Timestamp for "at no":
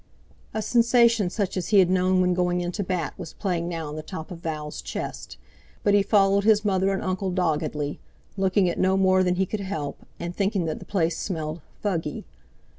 8.67-8.97